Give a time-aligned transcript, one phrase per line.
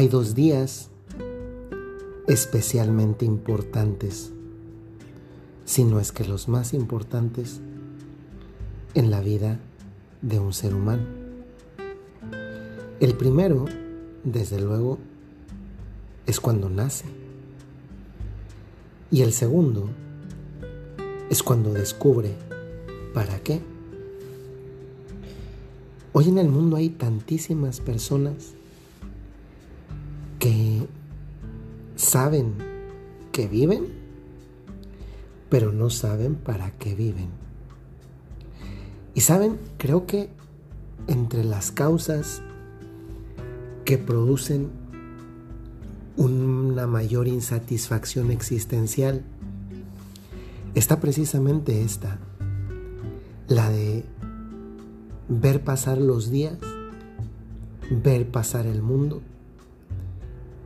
[0.00, 0.88] Hay dos días
[2.26, 4.32] especialmente importantes,
[5.66, 7.60] si no es que los más importantes
[8.94, 9.60] en la vida
[10.22, 11.02] de un ser humano.
[12.98, 13.66] El primero,
[14.24, 14.98] desde luego,
[16.26, 17.04] es cuando nace.
[19.10, 19.90] Y el segundo
[21.28, 22.32] es cuando descubre
[23.12, 23.60] para qué.
[26.14, 28.54] Hoy en el mundo hay tantísimas personas
[32.10, 32.54] saben
[33.30, 33.84] que viven,
[35.48, 37.28] pero no saben para qué viven.
[39.14, 40.28] Y saben, creo que
[41.06, 42.42] entre las causas
[43.84, 44.70] que producen
[46.16, 49.22] una mayor insatisfacción existencial
[50.74, 52.18] está precisamente esta,
[53.46, 54.04] la de
[55.28, 56.58] ver pasar los días,
[57.88, 59.22] ver pasar el mundo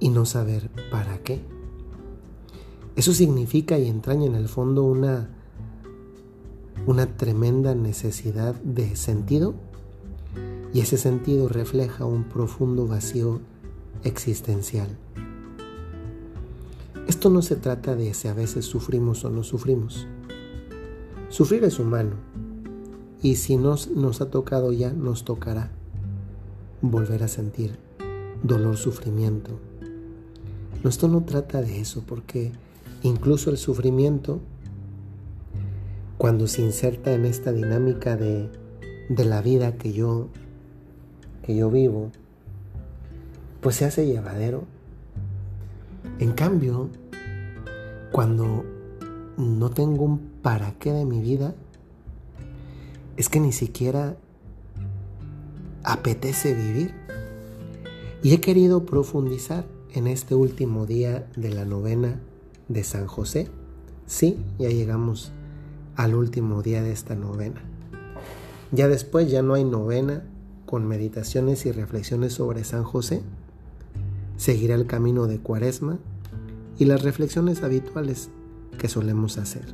[0.00, 1.40] y no saber para qué.
[2.96, 5.28] Eso significa y entraña en el fondo una,
[6.86, 9.54] una tremenda necesidad de sentido
[10.72, 13.40] y ese sentido refleja un profundo vacío
[14.04, 14.88] existencial.
[17.06, 20.06] Esto no se trata de si a veces sufrimos o no sufrimos.
[21.28, 22.12] Sufrir es humano
[23.22, 25.70] y si nos, nos ha tocado ya, nos tocará
[26.80, 27.78] volver a sentir
[28.42, 29.58] dolor, sufrimiento,
[30.88, 32.52] esto no trata de eso, porque
[33.02, 34.40] incluso el sufrimiento,
[36.18, 38.50] cuando se inserta en esta dinámica de,
[39.08, 40.28] de la vida que yo,
[41.42, 42.10] que yo vivo,
[43.60, 44.64] pues se hace llevadero.
[46.18, 46.90] En cambio,
[48.12, 48.64] cuando
[49.36, 51.54] no tengo un para qué de mi vida,
[53.16, 54.16] es que ni siquiera
[55.82, 56.94] apetece vivir.
[58.22, 62.20] Y he querido profundizar en este último día de la novena
[62.68, 63.48] de San José.
[64.06, 65.32] Sí, ya llegamos
[65.94, 67.62] al último día de esta novena.
[68.72, 70.24] Ya después ya no hay novena
[70.66, 73.22] con meditaciones y reflexiones sobre San José.
[74.36, 75.98] Seguirá el camino de Cuaresma
[76.76, 78.30] y las reflexiones habituales
[78.76, 79.66] que solemos hacer.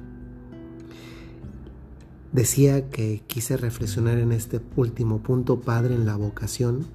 [2.33, 6.87] Decía que quise reflexionar en este último punto, Padre, en la vocación,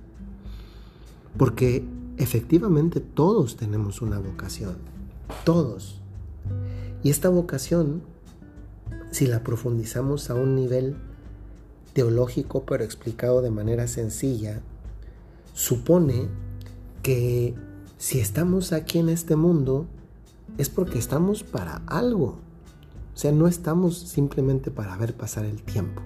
[1.38, 1.84] porque
[2.18, 4.78] efectivamente todos tenemos una vocación,
[5.44, 6.02] todos.
[7.04, 8.04] Y esta vocación,
[9.12, 10.98] si la profundizamos a un nivel
[11.94, 14.62] teológico pero explicado de manera sencilla,
[15.54, 16.28] supone
[17.02, 17.56] que
[17.98, 19.86] si estamos aquí en este mundo
[20.58, 22.40] es porque estamos para algo.
[23.14, 26.02] O sea, no estamos simplemente para ver pasar el tiempo.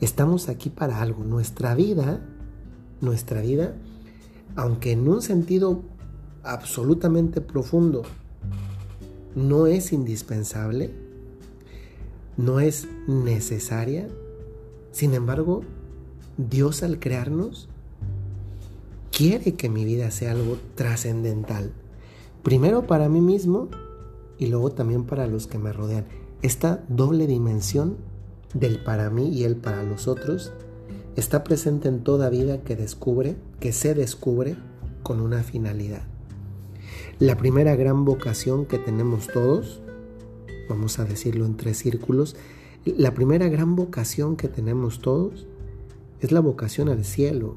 [0.00, 1.24] Estamos aquí para algo.
[1.24, 2.20] Nuestra vida,
[3.00, 3.74] nuestra vida
[4.56, 5.82] aunque en un sentido
[6.42, 8.02] absolutamente profundo
[9.34, 10.90] no es indispensable,
[12.36, 14.08] no es necesaria,
[14.92, 15.62] sin embargo,
[16.36, 17.68] Dios al crearnos
[19.12, 21.72] quiere que mi vida sea algo trascendental.
[22.42, 23.68] Primero para mí mismo
[24.38, 26.06] y luego también para los que me rodean.
[26.40, 27.98] Esta doble dimensión
[28.54, 30.52] del para mí y el para los otros
[31.20, 34.56] está presente en toda vida que descubre, que se descubre
[35.02, 36.02] con una finalidad.
[37.18, 39.80] La primera gran vocación que tenemos todos,
[40.68, 42.36] vamos a decirlo en tres círculos,
[42.84, 45.46] la primera gran vocación que tenemos todos
[46.20, 47.56] es la vocación al cielo.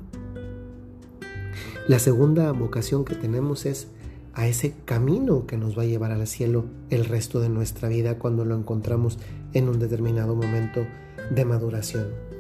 [1.87, 3.87] La segunda vocación que tenemos es
[4.33, 8.19] a ese camino que nos va a llevar al cielo el resto de nuestra vida
[8.19, 9.19] cuando lo encontramos
[9.53, 10.85] en un determinado momento
[11.33, 12.32] de maduración.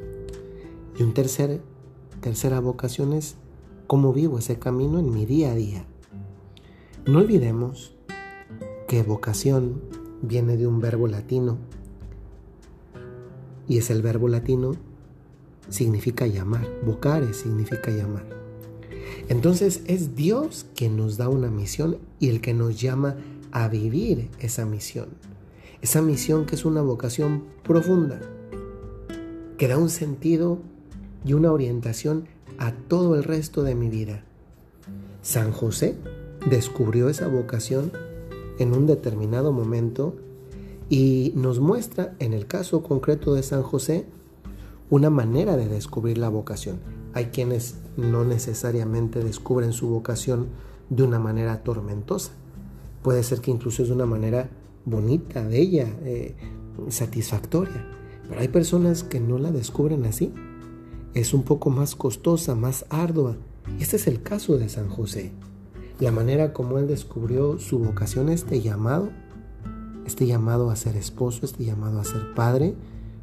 [0.97, 1.61] Y un tercer,
[2.21, 3.35] tercera vocación es
[3.87, 5.85] cómo vivo ese camino en mi día a día.
[7.05, 7.95] No olvidemos
[8.87, 9.81] que vocación
[10.21, 11.57] viene de un verbo latino
[13.67, 14.75] y es el verbo latino
[15.69, 18.25] significa llamar, vocare significa llamar.
[19.29, 23.15] Entonces es Dios quien nos da una misión y el que nos llama
[23.51, 25.09] a vivir esa misión.
[25.81, 28.19] Esa misión que es una vocación profunda,
[29.57, 30.59] que da un sentido
[31.25, 32.27] y una orientación
[32.57, 34.23] a todo el resto de mi vida.
[35.21, 35.95] San José
[36.49, 37.91] descubrió esa vocación
[38.59, 40.15] en un determinado momento
[40.89, 44.05] y nos muestra, en el caso concreto de San José,
[44.89, 46.79] una manera de descubrir la vocación.
[47.13, 50.47] Hay quienes no necesariamente descubren su vocación
[50.89, 52.31] de una manera tormentosa.
[53.01, 54.49] Puede ser que incluso es de una manera
[54.85, 56.35] bonita, bella, eh,
[56.89, 57.87] satisfactoria.
[58.27, 60.33] Pero hay personas que no la descubren así
[61.13, 63.35] es un poco más costosa, más ardua.
[63.79, 65.31] Este es el caso de San José.
[65.99, 69.09] la manera como él descubrió su vocación, este llamado,
[70.05, 72.73] este llamado a ser esposo, este llamado a ser padre,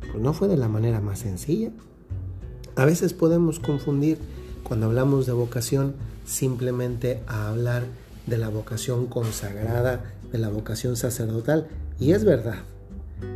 [0.00, 1.72] pues no fue de la manera más sencilla.
[2.76, 4.18] A veces podemos confundir
[4.62, 5.94] cuando hablamos de vocación
[6.24, 7.84] simplemente a hablar
[8.26, 11.66] de la vocación consagrada, de la vocación sacerdotal.
[11.98, 12.62] Y es verdad,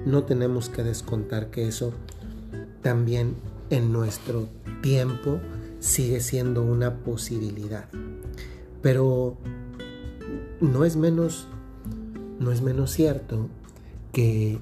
[0.07, 1.93] no tenemos que descontar que eso
[2.83, 3.35] también
[3.75, 4.49] en nuestro
[4.83, 5.41] tiempo
[5.81, 7.89] sigue siendo una posibilidad.
[8.83, 9.37] Pero
[10.61, 11.49] no es menos,
[12.39, 13.49] no es menos cierto
[14.13, 14.61] que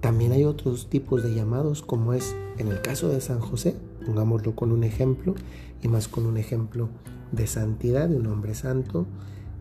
[0.00, 4.54] también hay otros tipos de llamados, como es en el caso de San José, pongámoslo
[4.54, 5.34] con un ejemplo,
[5.82, 6.90] y más con un ejemplo
[7.32, 9.06] de santidad, de un hombre santo,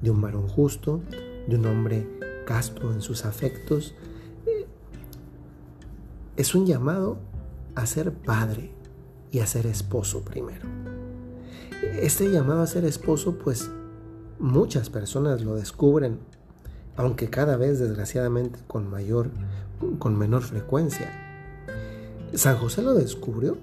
[0.01, 1.01] de un varón justo,
[1.47, 2.07] de un hombre
[2.45, 3.95] casto en sus afectos.
[6.35, 7.17] Es un llamado
[7.75, 8.71] a ser padre
[9.31, 10.67] y a ser esposo primero.
[11.99, 13.69] Este llamado a ser esposo, pues
[14.39, 16.19] muchas personas lo descubren,
[16.95, 19.31] aunque cada vez desgraciadamente con mayor,
[19.99, 21.11] con menor frecuencia.
[22.33, 23.57] San José lo descubrió,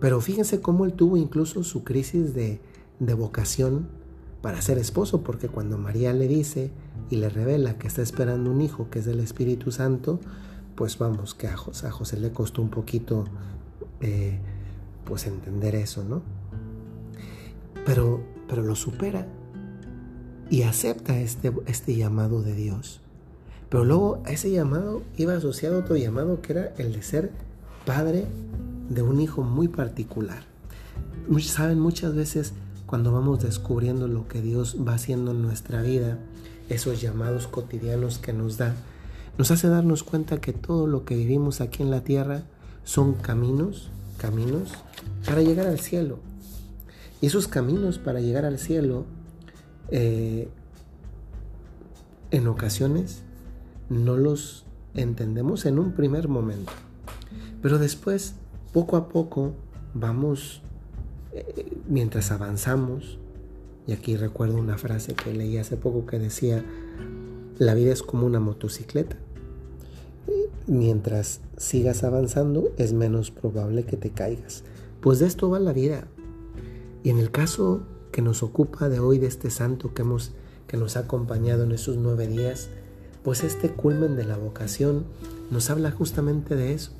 [0.00, 2.60] pero fíjense cómo él tuvo incluso su crisis de,
[2.98, 3.88] de vocación
[4.42, 6.70] para ser esposo, porque cuando María le dice
[7.08, 10.20] y le revela que está esperando un hijo que es del Espíritu Santo,
[10.74, 13.24] pues vamos, que a José, le costó un poquito
[14.00, 14.38] eh,
[15.04, 16.22] pues entender eso, ¿no?
[17.86, 19.26] Pero, pero lo supera
[20.50, 23.00] y acepta este, este llamado de Dios.
[23.68, 27.32] Pero luego a ese llamado iba asociado otro llamado que era el de ser
[27.84, 28.26] padre
[28.88, 30.44] de un hijo muy particular.
[31.40, 32.52] Saben, muchas veces
[32.86, 36.18] cuando vamos descubriendo lo que Dios va haciendo en nuestra vida,
[36.68, 38.74] esos llamados cotidianos que nos da,
[39.38, 42.44] nos hace darnos cuenta que todo lo que vivimos aquí en la tierra
[42.84, 44.72] son caminos, caminos
[45.26, 46.18] para llegar al cielo.
[47.20, 49.06] Y esos caminos para llegar al cielo,
[49.90, 50.48] eh,
[52.30, 53.22] en ocasiones,
[53.88, 56.72] no los entendemos en un primer momento.
[57.62, 58.34] Pero después,
[58.72, 59.54] poco a poco,
[59.94, 60.62] vamos,
[61.32, 63.18] eh, mientras avanzamos,
[63.86, 66.64] y aquí recuerdo una frase que leí hace poco que decía,
[67.58, 69.16] la vida es como una motocicleta.
[70.66, 74.64] Mientras sigas avanzando es menos probable que te caigas.
[75.00, 76.06] Pues de esto va la vida.
[77.02, 77.82] Y en el caso
[78.12, 80.32] que nos ocupa de hoy, de este santo que, hemos,
[80.66, 82.70] que nos ha acompañado en esos nueve días,
[83.22, 85.04] pues este culmen de la vocación
[85.50, 86.92] nos habla justamente de eso,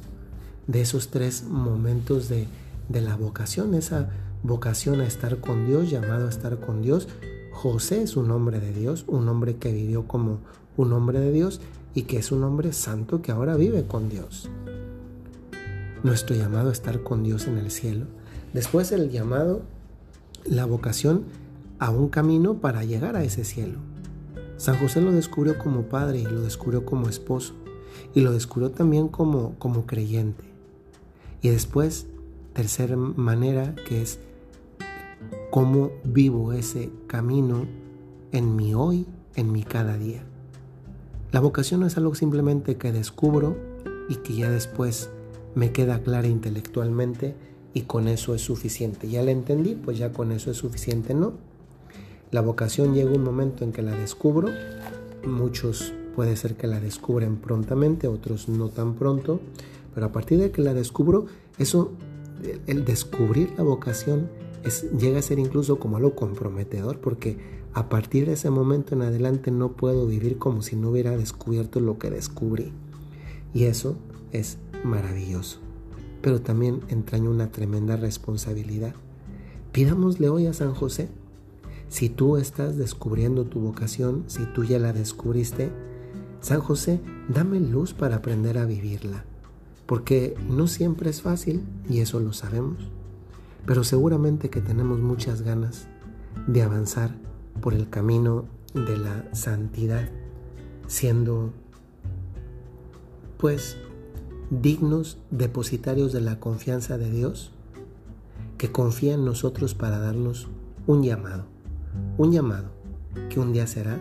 [0.67, 2.47] de esos tres momentos de,
[2.89, 4.11] de la vocación, esa
[4.43, 7.09] vocación a estar con Dios, llamado a estar con Dios,
[7.53, 10.41] José es un hombre de Dios, un hombre que vivió como
[10.77, 11.61] un hombre de Dios
[11.95, 14.51] y que es un hombre santo que ahora vive con Dios.
[16.03, 18.07] Nuestro llamado a estar con Dios en el cielo.
[18.53, 19.63] Después el llamado,
[20.45, 21.25] la vocación
[21.79, 23.79] a un camino para llegar a ese cielo.
[24.57, 27.55] San José lo descubrió como padre y lo descubrió como esposo
[28.15, 30.45] y lo descubrió también como, como creyente.
[31.43, 32.07] Y después,
[32.53, 34.19] tercera manera que es
[35.51, 37.67] cómo vivo ese camino
[38.33, 39.07] en mi hoy,
[39.37, 40.25] en mi cada día.
[41.35, 43.57] La vocación no es algo simplemente que descubro
[44.09, 45.11] y que ya después
[45.57, 47.35] me queda clara intelectualmente
[47.73, 49.09] y con eso es suficiente.
[49.09, 51.33] Ya la entendí, pues ya con eso es suficiente, ¿no?
[52.31, 54.49] La vocación llega un momento en que la descubro,
[55.27, 59.41] muchos puede ser que la descubren prontamente, otros no tan pronto,
[59.93, 61.27] pero a partir de que la descubro,
[61.59, 61.91] eso,
[62.69, 64.31] el descubrir la vocación
[64.97, 69.51] llega a ser incluso como algo comprometedor porque a partir de ese momento en adelante
[69.51, 72.73] no puedo vivir como si no hubiera descubierto lo que descubrí.
[73.53, 73.97] Y eso
[74.33, 75.59] es maravilloso.
[76.23, 78.95] Pero también entraña una tremenda responsabilidad.
[79.73, 81.09] Pidámosle hoy a San José,
[81.89, 85.71] si tú estás descubriendo tu vocación, si tú ya la descubriste,
[86.41, 89.25] San José, dame luz para aprender a vivirla.
[89.87, 92.91] Porque no siempre es fácil y eso lo sabemos
[93.67, 95.87] pero seguramente que tenemos muchas ganas
[96.47, 97.15] de avanzar
[97.61, 98.45] por el camino
[98.75, 100.09] de la santidad,
[100.87, 101.53] siendo
[103.39, 103.77] pues
[104.51, 107.53] dignos depositarios de la confianza de Dios,
[108.59, 110.49] que confía en nosotros para darnos
[110.87, 111.47] un llamado,
[112.19, 112.71] un llamado
[113.31, 113.99] que un día será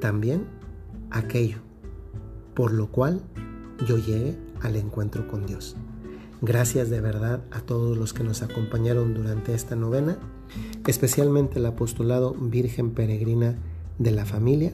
[0.00, 0.46] también
[1.10, 1.64] aquello
[2.54, 3.20] por lo cual
[3.86, 5.76] yo llegue al encuentro con Dios.
[6.40, 10.18] Gracias de verdad a todos los que nos acompañaron durante esta novena,
[10.86, 13.56] especialmente el apostolado Virgen Peregrina
[13.98, 14.72] de la Familia,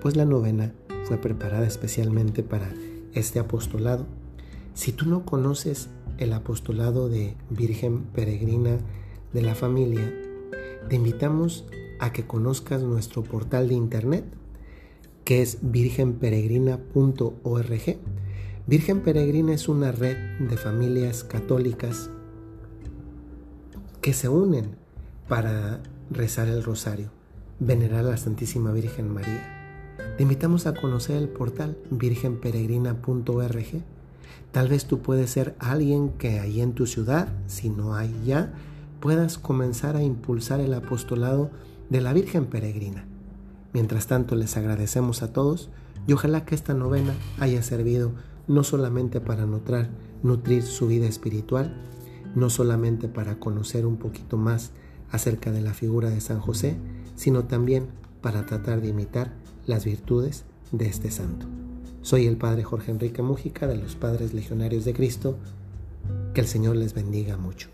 [0.00, 0.72] pues la novena
[1.04, 2.72] fue preparada especialmente para
[3.12, 4.06] este apostolado.
[4.74, 5.88] Si tú no conoces
[6.18, 8.78] el apostolado de Virgen Peregrina
[9.32, 10.12] de la Familia,
[10.88, 11.66] te invitamos
[12.00, 14.24] a que conozcas nuestro portal de internet
[15.24, 17.98] que es virgenperegrina.org.
[18.66, 22.10] Virgen Peregrina es una red de familias católicas
[24.00, 24.76] que se unen
[25.28, 27.10] para rezar el rosario,
[27.60, 29.96] venerar a la Santísima Virgen María.
[30.16, 33.82] Te invitamos a conocer el portal virgenperegrina.org.
[34.52, 38.52] Tal vez tú puedes ser alguien que ahí en tu ciudad, si no hay ya,
[39.00, 41.50] puedas comenzar a impulsar el apostolado
[41.90, 43.04] de la Virgen Peregrina.
[43.72, 45.70] Mientras tanto, les agradecemos a todos
[46.06, 48.12] y ojalá que esta novena haya servido
[48.46, 49.88] no solamente para nutrir,
[50.22, 51.74] nutrir su vida espiritual,
[52.34, 54.72] no solamente para conocer un poquito más
[55.14, 56.76] acerca de la figura de San José,
[57.14, 57.86] sino también
[58.20, 59.32] para tratar de imitar
[59.64, 61.46] las virtudes de este santo.
[62.02, 65.38] Soy el Padre Jorge Enrique Mújica de los Padres Legionarios de Cristo.
[66.34, 67.68] Que el Señor les bendiga mucho.